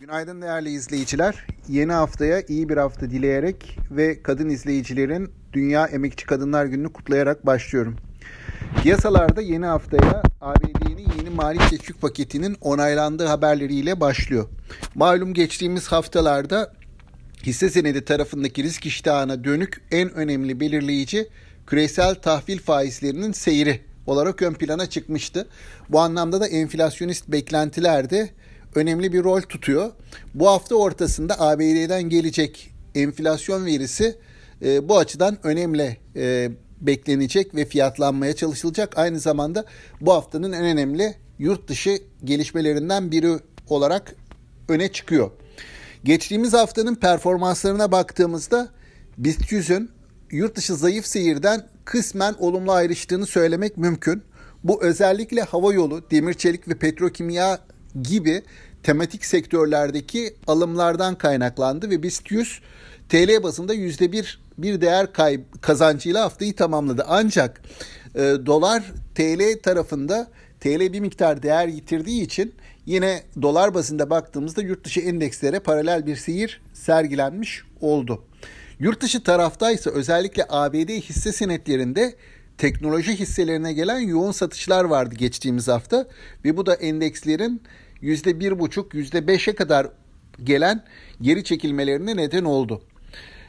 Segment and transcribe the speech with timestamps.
[0.00, 1.46] Günaydın değerli izleyiciler.
[1.68, 7.96] Yeni haftaya iyi bir hafta dileyerek ve kadın izleyicilerin Dünya Emekçi Kadınlar Günü'nü kutlayarak başlıyorum.
[8.82, 14.48] Piyasalarda yeni haftaya ABD'nin yeni mali teşvik paketinin onaylandığı haberleriyle başlıyor.
[14.94, 16.72] Malum geçtiğimiz haftalarda
[17.42, 21.28] hisse senedi tarafındaki risk iştahına dönük en önemli belirleyici
[21.66, 25.48] küresel tahvil faizlerinin seyri olarak ön plana çıkmıştı.
[25.88, 28.30] Bu anlamda da enflasyonist beklentiler de
[28.76, 29.92] önemli bir rol tutuyor.
[30.34, 34.18] Bu hafta ortasında ABD'den gelecek enflasyon verisi
[34.62, 38.98] e, bu açıdan önemli e, beklenecek ve fiyatlanmaya çalışılacak.
[38.98, 39.64] Aynı zamanda
[40.00, 44.14] bu haftanın en önemli yurt dışı gelişmelerinden biri olarak
[44.68, 45.30] öne çıkıyor.
[46.04, 48.68] Geçtiğimiz haftanın performanslarına baktığımızda
[49.18, 49.90] BIST 100'ün
[50.30, 54.22] yurt dışı zayıf seyirden kısmen olumlu ayrıştığını söylemek mümkün.
[54.64, 57.58] Bu özellikle hava yolu, demir çelik ve petrokimya
[58.02, 58.42] gibi
[58.82, 62.60] tematik sektörlerdeki alımlardan kaynaklandı ve BIST 100
[63.08, 67.04] TL bazında %1 bir değer kayb kazancıyla haftayı tamamladı.
[67.08, 67.62] Ancak
[68.14, 68.82] e, dolar
[69.14, 70.28] TL tarafında
[70.60, 72.54] TL bir miktar değer yitirdiği için
[72.86, 78.24] yine dolar bazında baktığımızda yurt dışı endekslere paralel bir seyir sergilenmiş oldu.
[78.78, 82.14] Yurt dışı taraftaysa özellikle ABD hisse senetlerinde
[82.58, 86.08] teknoloji hisselerine gelen yoğun satışlar vardı geçtiğimiz hafta
[86.44, 87.62] ve bu da endekslerin
[88.02, 89.86] %1,5 %5'e kadar
[90.44, 90.84] gelen
[91.20, 92.82] geri çekilmelerine neden oldu.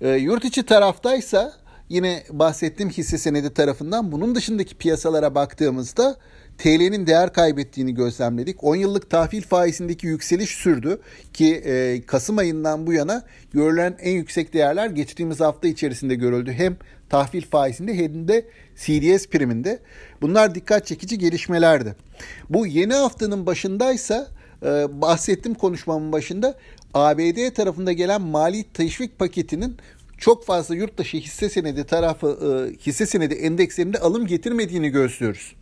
[0.00, 1.52] E, yurt içi taraftaysa
[1.88, 6.16] yine bahsettiğim hisse senedi tarafından bunun dışındaki piyasalara baktığımızda
[6.58, 8.64] TL'nin değer kaybettiğini gözlemledik.
[8.64, 11.00] 10 yıllık tahvil faizindeki yükseliş sürdü
[11.32, 13.22] ki e, Kasım ayından bu yana
[13.52, 16.52] görülen en yüksek değerler geçtiğimiz hafta içerisinde görüldü.
[16.52, 16.76] Hem
[17.08, 19.78] tahvil faizinde hem de CDS priminde.
[20.22, 21.96] Bunlar dikkat çekici gelişmelerdi.
[22.50, 24.28] Bu yeni haftanın başındaysa
[24.62, 24.66] e,
[25.00, 26.54] bahsettim konuşmamın başında
[26.94, 29.76] ABD tarafında gelen mali teşvik paketinin
[30.18, 35.54] çok fazla yurt dışı hisse senedi tarafı e, hisse senedi endekslerinde alım getirmediğini gözlüyoruz.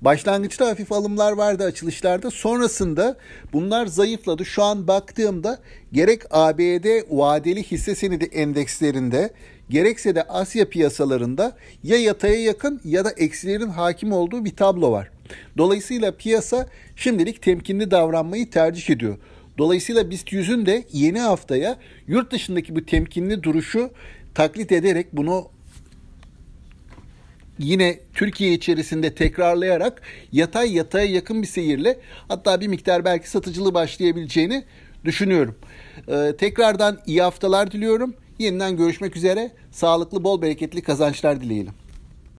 [0.00, 2.30] Başlangıçta hafif alımlar vardı açılışlarda.
[2.30, 3.16] Sonrasında
[3.52, 4.44] bunlar zayıfladı.
[4.44, 5.58] Şu an baktığımda
[5.92, 9.30] gerek ABD vadeli hisse senedi endekslerinde
[9.70, 15.10] gerekse de Asya piyasalarında ya yataya yakın ya da eksilerin hakim olduğu bir tablo var.
[15.58, 19.18] Dolayısıyla piyasa şimdilik temkinli davranmayı tercih ediyor.
[19.60, 21.78] Dolayısıyla BIST 100'ün de yeni haftaya
[22.08, 23.90] yurt dışındaki bu temkinli duruşu
[24.34, 25.48] taklit ederek bunu
[27.58, 31.98] yine Türkiye içerisinde tekrarlayarak yatay yataya yakın bir seyirle
[32.28, 34.64] hatta bir miktar belki satıcılığı başlayabileceğini
[35.04, 35.56] düşünüyorum.
[36.08, 38.14] Ee, tekrardan iyi haftalar diliyorum.
[38.38, 39.50] Yeniden görüşmek üzere.
[39.70, 41.72] Sağlıklı, bol bereketli kazançlar dileyelim.